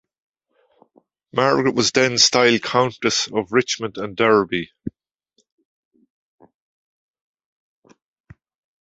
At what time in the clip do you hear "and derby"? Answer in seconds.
3.99-4.71